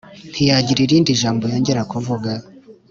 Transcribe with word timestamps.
Ntiyagira 0.31 0.79
irindi 0.83 1.09
ijambo 1.13 1.43
yongera 1.51 1.87
kuvuga 1.91 2.31